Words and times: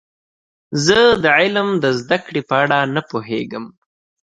زه 0.85 0.99
د 1.23 1.25
علم 1.37 1.69
د 1.83 1.85
زده 2.01 2.17
کړې 2.25 2.41
په 2.49 2.55
اړه 2.63 2.77
نه 2.95 3.01
پوهیږم. 3.09 3.65